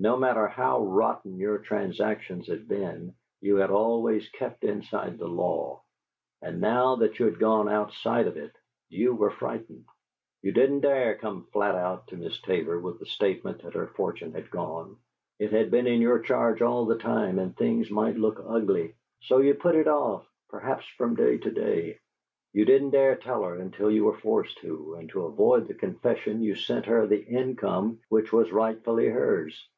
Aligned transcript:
No 0.00 0.16
matter 0.16 0.46
how 0.46 0.84
rotten 0.84 1.40
your 1.40 1.58
transactions 1.58 2.46
had 2.46 2.68
been, 2.68 3.16
you 3.40 3.56
had 3.56 3.72
always 3.72 4.28
kept 4.28 4.62
inside 4.62 5.18
the 5.18 5.26
law; 5.26 5.82
and 6.40 6.60
now 6.60 6.94
that 6.94 7.18
you 7.18 7.24
had 7.24 7.40
gone 7.40 7.68
outside 7.68 8.28
of 8.28 8.36
it, 8.36 8.54
you 8.88 9.12
were 9.12 9.32
frightened. 9.32 9.86
You 10.40 10.52
didn't 10.52 10.82
dare 10.82 11.16
come 11.16 11.46
flat 11.52 11.74
out 11.74 12.06
to 12.06 12.16
Miss 12.16 12.40
Tabor 12.42 12.78
with 12.78 13.00
the 13.00 13.06
statement 13.06 13.62
that 13.64 13.74
her 13.74 13.88
fortune 13.88 14.34
had 14.34 14.52
gone; 14.52 14.98
it 15.40 15.50
had 15.50 15.68
been 15.68 15.88
in 15.88 16.00
your 16.00 16.20
charge 16.20 16.62
all 16.62 16.84
the 16.86 16.98
time 16.98 17.40
and 17.40 17.56
things 17.56 17.90
might 17.90 18.14
look 18.14 18.40
ugly. 18.46 18.94
So 19.22 19.38
you 19.38 19.54
put 19.54 19.74
it 19.74 19.88
off, 19.88 20.24
perhaps 20.48 20.86
from 20.96 21.16
day 21.16 21.38
to 21.38 21.50
day. 21.50 21.98
You 22.52 22.64
didn't 22.64 22.90
dare 22.90 23.16
tell 23.16 23.42
her 23.42 23.56
until 23.56 23.90
you 23.90 24.04
were 24.04 24.18
forced 24.18 24.58
to, 24.58 24.94
and 24.94 25.08
to 25.08 25.24
avoid 25.24 25.66
the 25.66 25.74
confession 25.74 26.40
you 26.40 26.54
sent 26.54 26.86
her 26.86 27.08
the 27.08 27.26
income 27.26 27.98
which 28.10 28.32
was 28.32 28.52
rightfully 28.52 29.08
hers. 29.08 29.68